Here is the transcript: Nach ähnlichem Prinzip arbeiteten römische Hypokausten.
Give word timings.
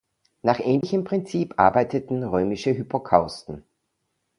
Nach 0.41 0.59
ähnlichem 0.59 1.03
Prinzip 1.03 1.59
arbeiteten 1.59 2.23
römische 2.23 2.75
Hypokausten. 2.75 3.63